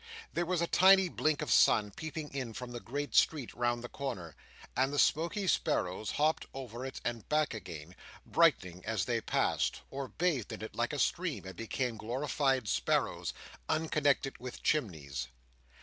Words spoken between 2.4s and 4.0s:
from the great street round the